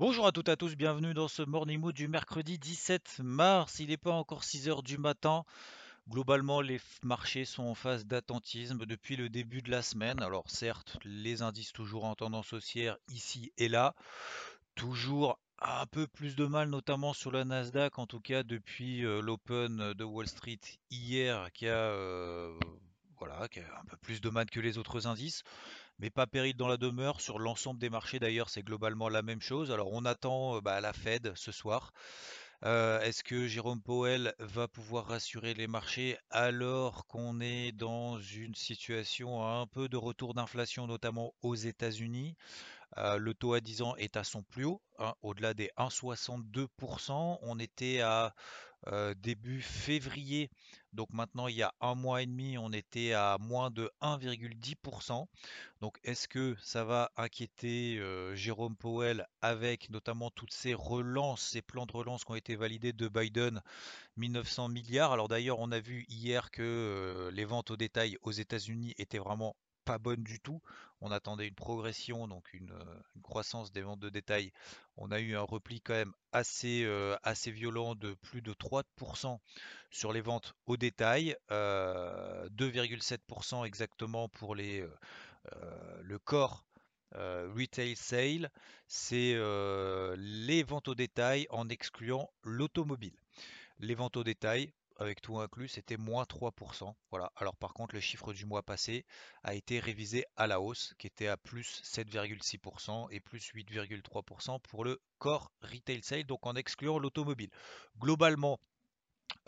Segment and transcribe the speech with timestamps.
[0.00, 3.80] Bonjour à toutes et à tous, bienvenue dans ce Morning Mood du mercredi 17 mars.
[3.80, 5.44] Il n'est pas encore 6 heures du matin.
[6.08, 10.22] Globalement, les marchés sont en phase d'attentisme depuis le début de la semaine.
[10.22, 13.94] Alors certes, les indices toujours en tendance haussière ici et là.
[14.74, 19.20] Toujours un peu plus de mal, notamment sur la Nasdaq, en tout cas depuis euh,
[19.20, 22.58] l'Open de Wall Street hier, qui a, euh,
[23.18, 25.42] voilà, qui a un peu plus de mal que les autres indices
[26.00, 27.20] mais pas péril dans la demeure.
[27.20, 29.70] Sur l'ensemble des marchés, d'ailleurs, c'est globalement la même chose.
[29.70, 31.92] Alors, on attend euh, bah, la Fed ce soir.
[32.64, 38.54] Euh, est-ce que Jérôme Powell va pouvoir rassurer les marchés alors qu'on est dans une
[38.54, 42.36] situation un peu de retour d'inflation, notamment aux États-Unis?
[42.98, 47.38] Euh, Le taux à 10 ans est à son plus haut, hein, au-delà des 1,62%.
[47.42, 48.34] On était à
[49.16, 50.50] début février.
[50.92, 55.26] Donc maintenant, il y a un mois et demi, on était à moins de 1,10%.
[55.80, 61.62] Donc est-ce que ça va inquiéter euh, Jérôme Powell avec notamment toutes ces relances, ces
[61.62, 63.62] plans de relance qui ont été validés de Biden,
[64.16, 65.12] 1900 milliards?
[65.12, 69.18] Alors d'ailleurs, on a vu hier que euh, les ventes au détail aux États-Unis étaient
[69.18, 69.54] vraiment
[69.84, 70.60] pas bonnes du tout.
[71.00, 72.74] On attendait une progression, donc une,
[73.16, 74.52] une croissance des ventes de détail
[75.00, 79.40] on a eu un repli quand même assez, euh, assez violent de plus de 3%
[79.90, 84.90] sur les ventes au détail, 2,7% euh, exactement pour les, euh,
[86.02, 86.66] le corps
[87.12, 88.50] retail sale,
[88.86, 89.34] c'est
[90.16, 93.16] les ventes au détail en excluant l'automobile.
[93.80, 96.94] Les ventes au détail, avec tout inclus, c'était moins 3%.
[97.10, 97.32] Voilà.
[97.36, 99.04] Alors par contre, le chiffre du mois passé
[99.42, 104.84] a été révisé à la hausse, qui était à plus 7,6% et plus 8,3% pour
[104.84, 107.50] le core retail sale, donc en excluant l'automobile.
[107.98, 108.60] Globalement,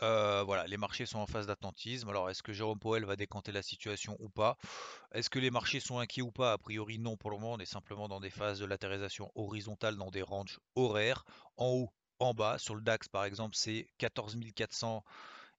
[0.01, 2.09] euh, voilà, les marchés sont en phase d'attentisme.
[2.09, 4.57] Alors, est-ce que Jérôme Powell va décanter la situation ou pas?
[5.13, 6.53] Est-ce que les marchés sont inquiets ou pas?
[6.53, 7.53] A priori, non pour le moment.
[7.53, 11.25] On est simplement dans des phases de latérisation horizontale, dans des ranges horaires.
[11.57, 12.57] En haut, en bas.
[12.57, 15.03] Sur le DAX, par exemple, c'est 14 400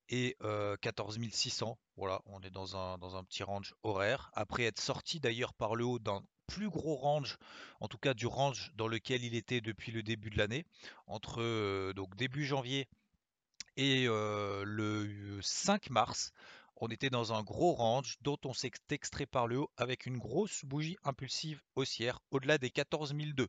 [0.09, 0.37] et
[0.83, 1.79] 14 600.
[1.97, 4.31] Voilà, on est dans un, dans un petit range horaire.
[4.35, 7.39] Après être sorti d'ailleurs par le haut d'un plus gros range,
[7.81, 10.67] en tout cas du range dans lequel il était depuis le début de l'année,
[11.07, 12.87] entre donc début janvier
[13.77, 16.33] et le 5 mars.
[16.77, 20.19] On était dans un gros range dont on s'est extrait par le haut avec une
[20.19, 23.49] grosse bougie impulsive haussière au-delà des 14 002.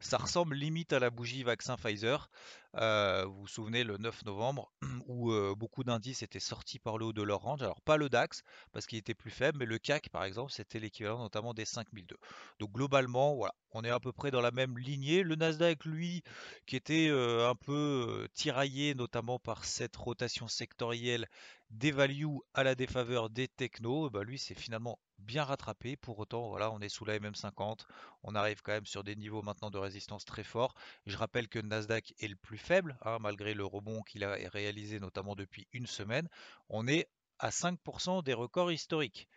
[0.00, 2.30] Ça ressemble limite à la bougie vaccin Pfizer.
[2.76, 4.70] Euh, vous vous souvenez le 9 novembre
[5.08, 7.62] où beaucoup d'indices étaient sortis par le haut de leur range.
[7.62, 8.42] Alors pas le DAX
[8.72, 12.16] parce qu'il était plus faible, mais le CAC par exemple c'était l'équivalent notamment des 5002.
[12.60, 15.22] Donc globalement voilà, on est à peu près dans la même lignée.
[15.22, 16.22] Le Nasdaq lui
[16.66, 21.26] qui était un peu tiraillé notamment par cette rotation sectorielle
[21.70, 25.96] des values à la défaveur des technos, bah lui c'est finalement bien rattrapé.
[25.96, 27.86] Pour autant, voilà, on est sous la MM50.
[28.22, 30.74] On arrive quand même sur des niveaux maintenant de résistance très forts.
[31.06, 34.98] Je rappelle que Nasdaq est le plus faible, hein, malgré le rebond qu'il a réalisé
[34.98, 36.28] notamment depuis une semaine.
[36.70, 39.28] On est à 5% des records historiques.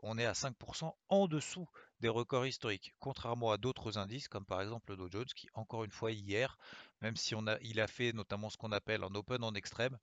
[0.00, 1.68] On est à 5% en dessous
[2.00, 5.84] des records historiques, contrairement à d'autres indices, comme par exemple le Dow Jones, qui encore
[5.84, 6.58] une fois hier,
[7.00, 9.96] même si on a, il a fait notamment ce qu'on appelle un open en extrême,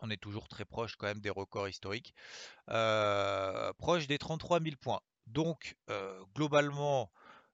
[0.00, 2.14] on est toujours très proche quand même des records historiques,
[2.66, 5.00] proche des 33 000 points.
[5.26, 5.76] Donc
[6.34, 7.10] globalement,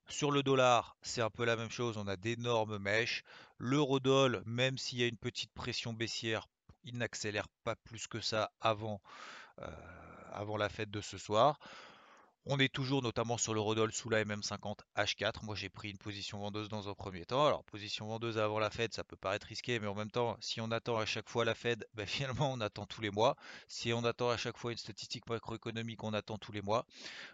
[0.08, 3.24] sur le dollar, c'est un peu la même chose, on a d'énormes mèches.
[3.58, 6.46] L'eurodoll, même s'il y a une petite pression baissière,
[6.82, 9.00] il n'accélère pas plus que ça avant
[10.58, 11.58] la fête de ce soir.
[12.46, 15.46] On est toujours notamment sur le Rodol sous la MM50 H4.
[15.46, 17.46] Moi j'ai pris une position vendeuse dans un premier temps.
[17.46, 20.60] Alors position vendeuse avant la Fed, ça peut paraître risqué, mais en même temps, si
[20.60, 23.36] on attend à chaque fois la Fed, ben, finalement on attend tous les mois.
[23.66, 26.84] Si on attend à chaque fois une statistique macroéconomique, on attend tous les mois.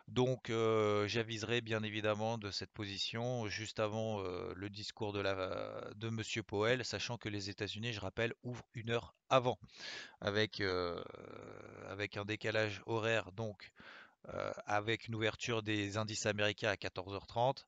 [0.07, 5.91] Donc euh, j'aviserai bien évidemment de cette position juste avant euh, le discours de, la,
[5.97, 9.59] de Monsieur Powell, sachant que les États-Unis, je rappelle, ouvrent une heure avant,
[10.21, 11.03] avec, euh,
[11.89, 13.73] avec un décalage horaire donc
[14.67, 17.65] avec une ouverture des indices américains à 14h30.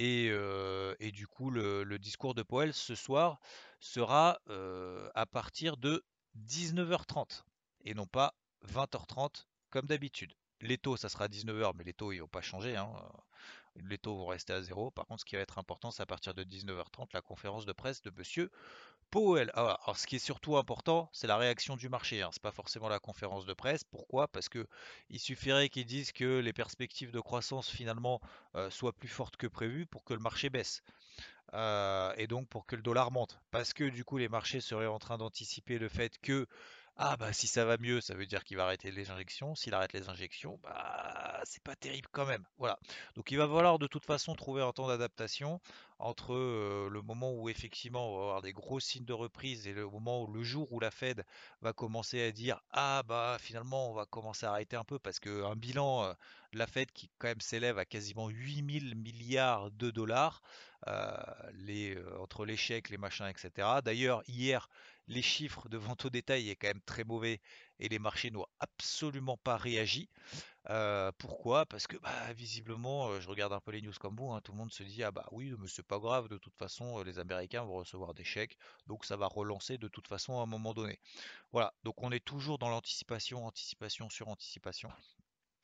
[0.00, 3.38] Euh, et, du coup, le, discours de Powell ce soir
[3.80, 6.04] sera euh, à partir de
[6.36, 7.42] 19h30
[7.84, 8.34] et non pas
[8.66, 10.34] 20h30 comme d'habitude.
[10.60, 12.76] Les taux, ça sera 19h, mais les taux, ils vont pas changer.
[12.76, 12.90] Hein.
[13.76, 14.90] Les taux vont rester à zéro.
[14.90, 17.72] Par contre, ce qui va être important, c'est à partir de 19h30, la conférence de
[17.72, 18.50] presse de Monsieur
[19.10, 19.50] Powell.
[19.54, 22.22] Alors, ce qui est surtout important, c'est la réaction du marché.
[22.22, 22.30] Hein.
[22.32, 23.84] Ce n'est pas forcément la conférence de presse.
[23.84, 24.28] Pourquoi?
[24.28, 24.66] Parce que
[25.10, 28.20] il suffirait qu'ils disent que les perspectives de croissance finalement
[28.54, 30.82] euh, soient plus fortes que prévu pour que le marché baisse.
[31.54, 33.40] Euh, et donc pour que le dollar monte.
[33.50, 36.46] Parce que du coup, les marchés seraient en train d'anticiper le fait que
[37.00, 39.54] ah bah si ça va mieux, ça veut dire qu'il va arrêter les injections.
[39.54, 42.44] S'il arrête les injections, bah c'est pas terrible quand même.
[42.58, 42.76] Voilà.
[43.14, 45.60] Donc il va falloir de toute façon trouver un temps d'adaptation
[46.00, 49.88] entre le moment où effectivement on va avoir des gros signes de reprise et le
[49.88, 51.24] moment où le jour où la Fed
[51.62, 55.20] va commencer à dire ah bah finalement on va commencer à arrêter un peu parce
[55.20, 56.14] qu'un bilan
[56.52, 60.42] de la Fed qui quand même s'élève à quasiment 8000 milliards de dollars
[61.54, 63.68] les, entre les chèques, les machins, etc.
[63.84, 64.68] D'ailleurs hier
[65.08, 67.40] les chiffres de vente au détail est quand même très mauvais
[67.78, 70.08] et les marchés n'ont absolument pas réagi.
[70.68, 71.64] Euh, pourquoi?
[71.64, 74.52] Parce que bah, visiblement, euh, je regarde un peu les news comme vous, hein, tout
[74.52, 77.04] le monde se dit ah bah oui, mais c'est pas grave, de toute façon, euh,
[77.04, 80.46] les Américains vont recevoir des chèques, donc ça va relancer de toute façon à un
[80.46, 81.00] moment donné.
[81.52, 84.90] Voilà, donc on est toujours dans l'anticipation, anticipation sur anticipation.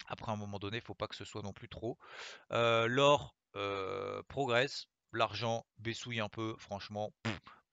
[0.07, 1.99] Après un moment donné, il ne faut pas que ce soit non plus trop.
[2.51, 3.37] L'or
[4.29, 7.13] progresse, l'argent baissouille un peu, franchement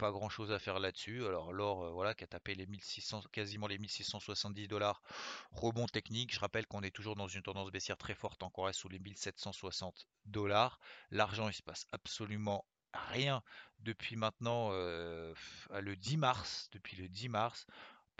[0.02, 1.28] pas grand chose à faire là-dessus.
[1.28, 5.04] Alors l'or, euh, voilà, qui a tapé les 1600, quasiment les 1670 dollars,
[5.52, 6.34] rebond technique.
[6.34, 10.08] Je rappelle qu'on est toujours dans une tendance baissière très forte, encore sous les 1760
[10.26, 10.80] dollars.
[11.12, 13.44] L'argent, il se passe absolument rien
[13.80, 15.36] depuis maintenant euh,
[15.80, 16.70] le 10 mars.
[16.72, 17.68] Depuis le 10 mars,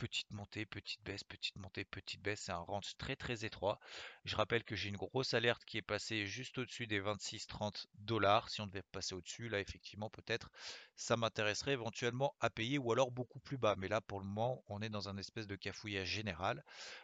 [0.02, 2.42] petite montée, petite baisse, petite montée, petite baisse.
[2.42, 3.80] C'est un range très très étroit.
[4.26, 8.50] Je rappelle que j'ai une grosse alerte qui est passée juste au-dessus des 26-30 dollars.
[8.50, 10.50] Si on devait passer au-dessus, là effectivement peut-être
[10.96, 13.76] ça m'intéresserait éventuellement à payer ou alors beaucoup plus bas.
[13.78, 16.64] Mais là pour le moment on est dans un espèce de cafouillage général.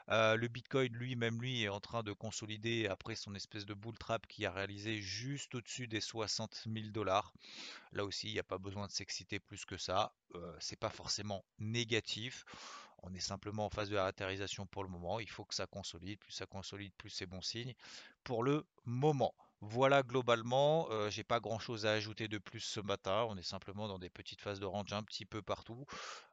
[0.10, 3.76] Euh, le Bitcoin lui même lui est en train de consolider après son espèce de
[3.76, 7.32] bull trap qui a réalisé juste au-dessus des 60 000 dollars.
[7.92, 10.14] Là aussi il n'y a pas besoin de s'exciter plus que ça.
[10.34, 12.44] Euh, c'est pas forcément négatif.
[13.04, 15.20] On est simplement en phase de ratérisation pour le moment.
[15.20, 16.20] Il faut que ça consolide.
[16.20, 17.74] Plus ça consolide, plus c'est bon signe
[18.24, 19.34] pour le moment.
[19.62, 23.26] Voilà globalement, euh, j'ai pas grand chose à ajouter de plus ce matin.
[23.28, 25.86] On est simplement dans des petites phases de range un petit peu partout.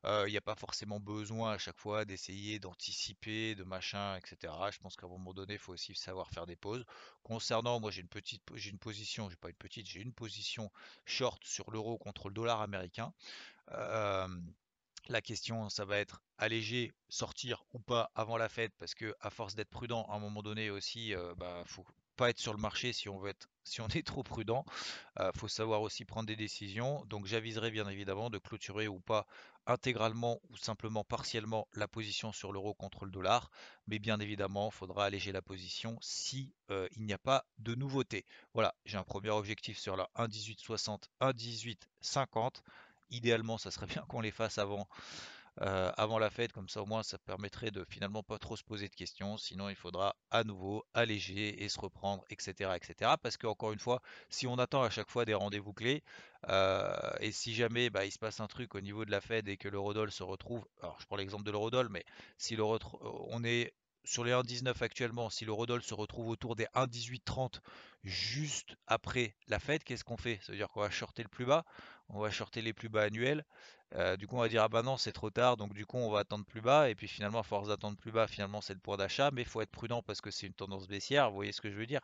[0.03, 4.53] Il euh, n'y a pas forcément besoin à chaque fois d'essayer d'anticiper, de machin, etc.
[4.71, 6.85] Je pense qu'à un moment donné, il faut aussi savoir faire des pauses.
[7.23, 10.71] Concernant, moi j'ai une petite, j'ai une position, j'ai pas une petite, j'ai une position
[11.07, 13.15] short sur l'euro contre le dollar américain.
[13.73, 14.29] Euh,
[15.09, 19.31] la question, ça va être alléger, sortir ou pas avant la fête, parce que à
[19.31, 21.85] force d'être prudent, à un moment donné aussi, il euh, bah, faut
[22.17, 22.93] pas être sur le marché
[23.65, 24.65] si on est trop prudent.
[25.21, 27.05] Euh, faut savoir aussi prendre des décisions.
[27.07, 29.27] Donc j'aviserai bien évidemment de clôturer ou pas
[29.67, 33.51] intégralement ou simplement partiellement la position sur l'euro contre le dollar,
[33.87, 37.75] mais bien évidemment, il faudra alléger la position si euh, il n'y a pas de
[37.75, 38.27] nouveauté.
[38.53, 42.61] Voilà, j'ai un premier objectif sur la 1,1860, 1,1850.
[43.11, 44.89] Idéalement, ça serait bien qu'on les fasse avant,
[45.61, 48.65] euh, avant la fête, comme ça au moins ça permettrait de finalement pas trop se
[48.65, 49.37] poser de questions.
[49.37, 52.73] Sinon, il faudra à nouveau alléger et se reprendre, etc.
[52.77, 53.13] etc.
[53.23, 56.03] Parce qu'encore une fois, si on attend à chaque fois des rendez-vous clés,
[56.49, 59.49] euh, et si jamais bah, il se passe un truc au niveau de la Fed
[59.49, 62.05] et que l'eurodoll se retrouve, alors je prends l'exemple de l'eurodoll, mais
[62.37, 63.75] si on est
[64.05, 67.61] sur les 1,19 actuellement, si l'eurodoll se retrouve autour des 1,1830
[68.03, 70.39] juste après la fête, qu'est-ce qu'on fait?
[70.43, 71.65] Ça veut dire qu'on va shorter le plus bas,
[72.09, 73.45] on va shorter les plus bas annuels.
[73.95, 75.99] Euh, du coup, on va dire ah bah non, c'est trop tard, donc du coup,
[75.99, 76.91] on va attendre plus bas.
[76.91, 79.49] Et puis finalement, à force d'attendre plus bas, finalement, c'est le point d'achat, mais il
[79.49, 81.31] faut être prudent parce que c'est une tendance baissière.
[81.31, 82.01] Vous voyez ce que je veux dire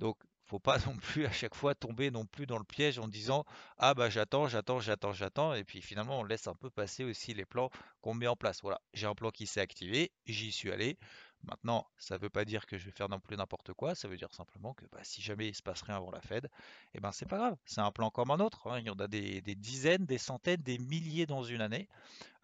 [0.00, 0.16] Donc,
[0.48, 3.44] faut pas non plus à chaque fois tomber non plus dans le piège en disant
[3.76, 5.54] ah bah j'attends, j'attends, j'attends, j'attends.
[5.54, 8.60] Et puis finalement, on laisse un peu passer aussi les plans qu'on met en place.
[8.62, 10.98] Voilà, j'ai un plan qui s'est activé, j'y suis allé.
[11.44, 14.08] Maintenant, ça ne veut pas dire que je vais faire non plus n'importe quoi, ça
[14.08, 16.50] veut dire simplement que bah, si jamais il se passe rien avant la Fed,
[16.94, 18.66] eh ben c'est pas grave, c'est un plan comme un autre.
[18.66, 18.80] Hein.
[18.80, 21.88] Il y en a des, dizaines, des centaines, des milliers dans une année.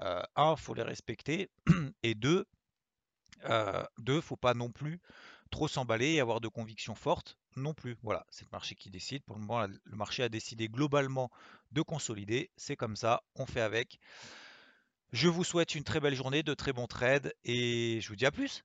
[0.00, 1.50] Euh, un, faut les respecter,
[2.02, 2.46] et deux,
[3.46, 5.00] euh, deux, faut pas non plus
[5.50, 7.96] trop s'emballer et avoir de convictions fortes non plus.
[8.02, 9.22] Voilà, c'est le marché qui décide.
[9.24, 11.30] Pour le moment, le marché a décidé globalement
[11.72, 12.50] de consolider.
[12.56, 13.98] C'est comme ça, on fait avec.
[15.12, 18.26] Je vous souhaite une très belle journée, de très bons trades et je vous dis
[18.26, 18.64] à plus.